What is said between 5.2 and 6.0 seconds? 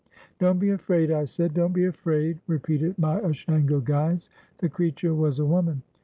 a woman.